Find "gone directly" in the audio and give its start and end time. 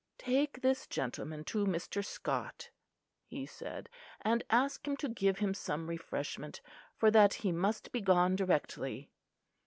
8.01-9.11